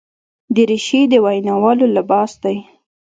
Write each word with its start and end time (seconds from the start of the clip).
دریشي 0.55 1.01
د 1.11 1.13
ویناوالو 1.25 1.85
لباس 1.95 2.31
دی. 2.43 2.57